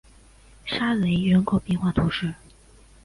[0.65, 2.33] 沙雷人口变化图示